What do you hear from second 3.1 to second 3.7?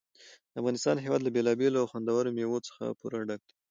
ډک دی.